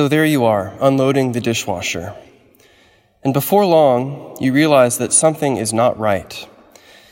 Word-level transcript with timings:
So 0.00 0.08
there 0.08 0.24
you 0.24 0.46
are, 0.46 0.72
unloading 0.80 1.32
the 1.32 1.42
dishwasher. 1.42 2.16
And 3.22 3.34
before 3.34 3.66
long, 3.66 4.34
you 4.40 4.50
realize 4.50 4.96
that 4.96 5.12
something 5.12 5.58
is 5.58 5.74
not 5.74 5.98
right. 5.98 6.48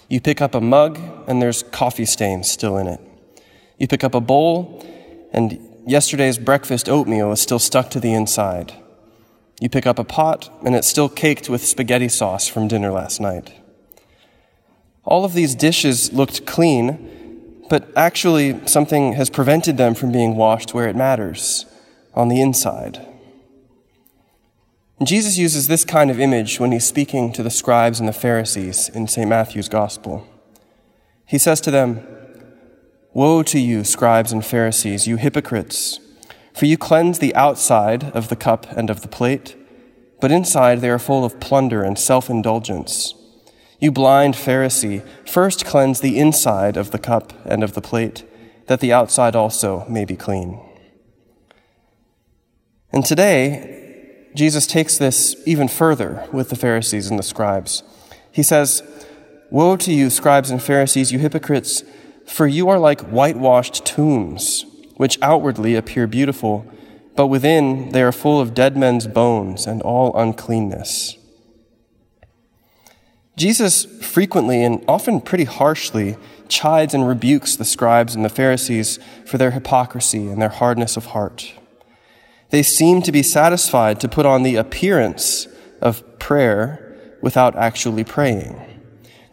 You 0.08 0.22
pick 0.22 0.40
up 0.40 0.54
a 0.54 0.60
mug, 0.62 0.98
and 1.26 1.42
there's 1.42 1.62
coffee 1.62 2.06
stains 2.06 2.50
still 2.50 2.78
in 2.78 2.86
it. 2.86 2.98
You 3.76 3.88
pick 3.88 4.04
up 4.04 4.14
a 4.14 4.22
bowl, 4.22 4.82
and 5.34 5.60
yesterday's 5.86 6.38
breakfast 6.38 6.88
oatmeal 6.88 7.30
is 7.30 7.42
still 7.42 7.58
stuck 7.58 7.90
to 7.90 8.00
the 8.00 8.14
inside. 8.14 8.72
You 9.60 9.68
pick 9.68 9.86
up 9.86 9.98
a 9.98 10.04
pot, 10.04 10.48
and 10.64 10.74
it's 10.74 10.88
still 10.88 11.10
caked 11.10 11.50
with 11.50 11.62
spaghetti 11.62 12.08
sauce 12.08 12.48
from 12.48 12.68
dinner 12.68 12.90
last 12.90 13.20
night. 13.20 13.52
All 15.04 15.26
of 15.26 15.34
these 15.34 15.54
dishes 15.54 16.10
looked 16.14 16.46
clean, 16.46 17.66
but 17.68 17.92
actually, 17.94 18.66
something 18.66 19.12
has 19.12 19.28
prevented 19.28 19.76
them 19.76 19.94
from 19.94 20.10
being 20.10 20.36
washed 20.36 20.72
where 20.72 20.88
it 20.88 20.96
matters 20.96 21.66
on 22.18 22.28
the 22.28 22.40
inside. 22.40 23.00
And 24.98 25.06
Jesus 25.06 25.38
uses 25.38 25.68
this 25.68 25.84
kind 25.84 26.10
of 26.10 26.18
image 26.18 26.58
when 26.58 26.72
he's 26.72 26.84
speaking 26.84 27.32
to 27.32 27.44
the 27.44 27.50
scribes 27.50 28.00
and 28.00 28.08
the 28.08 28.12
Pharisees 28.12 28.88
in 28.88 29.06
St. 29.06 29.28
Matthew's 29.28 29.68
Gospel. 29.68 30.26
He 31.24 31.38
says 31.38 31.60
to 31.60 31.70
them, 31.70 32.04
Woe 33.14 33.44
to 33.44 33.60
you, 33.60 33.84
scribes 33.84 34.32
and 34.32 34.44
Pharisees, 34.44 35.06
you 35.06 35.16
hypocrites! 35.16 36.00
For 36.54 36.66
you 36.66 36.76
cleanse 36.76 37.20
the 37.20 37.34
outside 37.36 38.10
of 38.16 38.28
the 38.28 38.36
cup 38.36 38.66
and 38.72 38.90
of 38.90 39.02
the 39.02 39.08
plate, 39.08 39.54
but 40.20 40.32
inside 40.32 40.80
they 40.80 40.90
are 40.90 40.98
full 40.98 41.24
of 41.24 41.38
plunder 41.38 41.84
and 41.84 41.96
self 41.96 42.28
indulgence. 42.28 43.14
You 43.78 43.92
blind 43.92 44.34
Pharisee, 44.34 45.06
first 45.24 45.64
cleanse 45.64 46.00
the 46.00 46.18
inside 46.18 46.76
of 46.76 46.90
the 46.90 46.98
cup 46.98 47.32
and 47.46 47.62
of 47.62 47.74
the 47.74 47.80
plate, 47.80 48.24
that 48.66 48.80
the 48.80 48.92
outside 48.92 49.36
also 49.36 49.86
may 49.88 50.04
be 50.04 50.16
clean. 50.16 50.67
And 52.92 53.04
today, 53.04 54.28
Jesus 54.34 54.66
takes 54.66 54.98
this 54.98 55.36
even 55.46 55.68
further 55.68 56.26
with 56.32 56.48
the 56.48 56.56
Pharisees 56.56 57.08
and 57.08 57.18
the 57.18 57.22
scribes. 57.22 57.82
He 58.30 58.42
says, 58.42 58.82
Woe 59.50 59.76
to 59.76 59.92
you, 59.92 60.10
scribes 60.10 60.50
and 60.50 60.62
Pharisees, 60.62 61.12
you 61.12 61.18
hypocrites, 61.18 61.82
for 62.26 62.46
you 62.46 62.68
are 62.68 62.78
like 62.78 63.00
whitewashed 63.02 63.84
tombs, 63.84 64.64
which 64.96 65.18
outwardly 65.22 65.74
appear 65.74 66.06
beautiful, 66.06 66.66
but 67.16 67.26
within 67.26 67.90
they 67.90 68.02
are 68.02 68.12
full 68.12 68.40
of 68.40 68.54
dead 68.54 68.76
men's 68.76 69.06
bones 69.06 69.66
and 69.66 69.82
all 69.82 70.16
uncleanness. 70.16 71.16
Jesus 73.36 73.84
frequently 74.04 74.64
and 74.64 74.84
often 74.88 75.20
pretty 75.20 75.44
harshly 75.44 76.16
chides 76.48 76.92
and 76.92 77.06
rebukes 77.06 77.56
the 77.56 77.64
scribes 77.64 78.14
and 78.14 78.24
the 78.24 78.28
Pharisees 78.28 78.98
for 79.24 79.38
their 79.38 79.52
hypocrisy 79.52 80.28
and 80.28 80.42
their 80.42 80.48
hardness 80.48 80.96
of 80.96 81.06
heart. 81.06 81.54
They 82.50 82.62
seem 82.62 83.02
to 83.02 83.12
be 83.12 83.22
satisfied 83.22 84.00
to 84.00 84.08
put 84.08 84.26
on 84.26 84.42
the 84.42 84.56
appearance 84.56 85.46
of 85.80 86.18
prayer 86.18 87.16
without 87.20 87.56
actually 87.56 88.04
praying, 88.04 88.82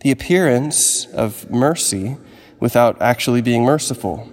the 0.01 0.11
appearance 0.11 1.05
of 1.13 1.49
mercy 1.49 2.17
without 2.59 3.01
actually 3.01 3.41
being 3.41 3.63
merciful, 3.63 4.31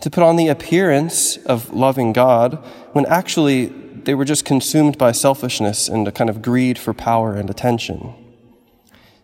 to 0.00 0.10
put 0.10 0.22
on 0.22 0.36
the 0.36 0.48
appearance 0.48 1.36
of 1.38 1.72
loving 1.72 2.12
God 2.12 2.54
when 2.92 3.06
actually 3.06 3.66
they 3.66 4.14
were 4.14 4.24
just 4.24 4.44
consumed 4.44 4.98
by 4.98 5.12
selfishness 5.12 5.88
and 5.88 6.06
a 6.08 6.12
kind 6.12 6.28
of 6.28 6.42
greed 6.42 6.78
for 6.78 6.92
power 6.92 7.34
and 7.34 7.48
attention. 7.48 8.14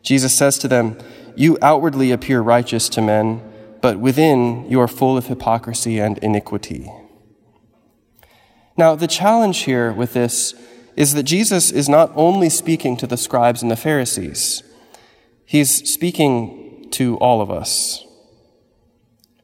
Jesus 0.02 0.32
says 0.32 0.56
to 0.58 0.68
them, 0.68 0.96
You 1.34 1.58
outwardly 1.60 2.12
appear 2.12 2.40
righteous 2.40 2.88
to 2.90 3.02
men, 3.02 3.42
but 3.82 3.98
within 3.98 4.70
you 4.70 4.80
are 4.80 4.88
full 4.88 5.16
of 5.16 5.26
hypocrisy 5.26 5.98
and 5.98 6.16
iniquity. 6.18 6.90
Now, 8.78 8.94
the 8.94 9.08
challenge 9.08 9.64
here 9.64 9.92
with 9.92 10.12
this 10.12 10.54
is 10.94 11.14
that 11.14 11.24
Jesus 11.24 11.72
is 11.72 11.88
not 11.88 12.12
only 12.14 12.48
speaking 12.48 12.96
to 12.98 13.08
the 13.08 13.16
scribes 13.16 13.60
and 13.60 13.70
the 13.72 13.76
Pharisees, 13.76 14.62
he's 15.44 15.92
speaking 15.92 16.86
to 16.92 17.16
all 17.16 17.40
of 17.40 17.50
us. 17.50 18.04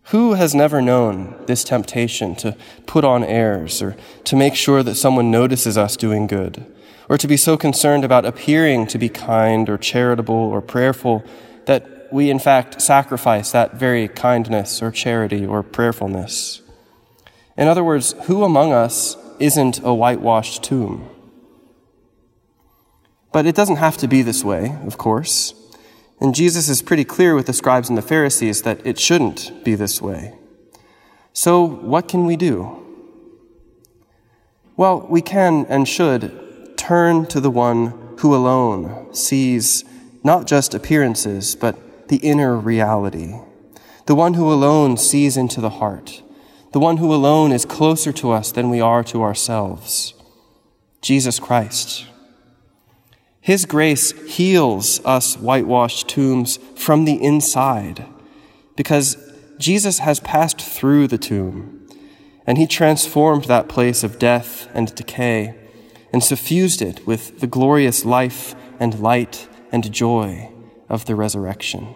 Who 0.09 0.35
has 0.35 0.55
never 0.55 0.81
known 0.81 1.35
this 1.47 1.65
temptation 1.65 2.37
to 2.37 2.57
put 2.87 3.05
on 3.05 3.25
airs 3.25 3.83
or 3.83 3.97
to 4.23 4.37
make 4.37 4.55
sure 4.55 4.85
that 4.85 4.95
someone 4.95 5.33
notices 5.33 5.77
us 5.77 5.97
doing 5.97 6.29
good, 6.29 6.65
or 7.09 7.19
to 7.19 7.27
be 7.27 7.37
so 7.37 7.57
concerned 7.57 8.05
about 8.05 8.25
appearing 8.25 8.87
to 8.87 8.99
be 8.99 9.09
kind 9.09 9.69
or 9.69 9.79
charitable 9.79 10.35
or 10.35 10.63
prayerful 10.63 11.25
that 11.67 12.09
we 12.13 12.31
in 12.31 12.39
fact 12.39 12.81
sacrifice 12.81 13.51
that 13.51 13.75
very 13.75 14.07
kindness 14.07 14.81
or 14.81 14.93
charity 14.93 15.45
or 15.45 15.65
prayerfulness? 15.65 16.63
In 17.57 17.67
other 17.67 17.83
words, 17.83 18.15
who 18.27 18.45
among 18.45 18.73
us 18.73 19.17
isn't 19.39 19.81
a 19.85 19.95
whitewashed 19.95 20.63
tomb. 20.63 21.09
But 23.33 23.47
it 23.47 23.55
doesn't 23.55 23.77
have 23.77 23.97
to 23.99 24.09
be 24.09 24.23
this 24.23 24.45
way, 24.45 24.77
of 24.87 24.97
course. 24.97 25.55
And 26.21 26.35
Jesus 26.35 26.69
is 26.69 26.83
pretty 26.83 27.05
clear 27.05 27.35
with 27.35 27.47
the 27.47 27.53
scribes 27.53 27.89
and 27.89 27.99
the 27.99 28.03
Pharisees 28.03 28.63
that 28.63 28.87
it 28.87 28.99
shouldn't 28.99 29.65
be 29.65 29.75
this 29.75 30.01
way. 30.01 30.35
So, 31.33 31.65
what 31.65 32.09
can 32.09 32.27
we 32.27 32.37
do? 32.37 32.81
Well, 34.77 35.07
we 35.09 35.21
can 35.21 35.67
and 35.69 35.89
should 35.89 36.77
turn 36.77 37.27
to 37.27 37.41
the 37.41 37.51
one 37.51 38.17
who 38.19 38.35
alone 38.35 39.15
sees 39.15 39.85
not 40.23 40.47
just 40.47 40.75
appearances, 40.75 41.55
but 41.55 42.09
the 42.09 42.17
inner 42.17 42.57
reality. 42.57 43.35
The 44.07 44.15
one 44.15 44.35
who 44.35 44.53
alone 44.53 44.97
sees 44.97 45.37
into 45.37 45.61
the 45.61 45.71
heart 45.71 46.23
the 46.75 46.81
one 46.81 46.97
who 46.97 47.15
alone 47.15 47.53
is 47.53 47.65
closer 47.65 48.13
to 48.13 48.33
us 48.33 48.51
than 48.51 48.69
we 48.69 48.81
are 48.81 49.05
to 49.05 49.23
ourselves 49.23 50.13
Jesus 51.01 51.39
Christ. 51.39 52.07
His 53.41 53.65
grace 53.65 54.11
heals 54.27 55.01
us 55.05 55.37
whitewashed 55.37 56.09
tombs 56.09 56.59
from 56.75 57.05
the 57.05 57.23
inside 57.23 58.05
because 58.75 59.17
Jesus 59.57 60.01
has 60.01 60.19
passed 60.19 60.61
through 60.61 61.07
the 61.07 61.17
tomb 61.17 61.87
and 62.45 62.59
he 62.59 62.67
transformed 62.67 63.45
that 63.45 63.69
place 63.69 64.03
of 64.03 64.19
death 64.19 64.69
and 64.75 64.93
decay 64.97 65.55
and 66.13 66.25
suffused 66.25 66.83
it 66.83 67.07
with 67.07 67.39
the 67.39 67.47
glorious 67.47 68.05
life 68.05 68.57
and 68.81 68.99
light 68.99 69.49
and 69.71 69.93
joy 69.93 70.51
of 70.89 71.05
the 71.05 71.15
resurrection. 71.15 71.95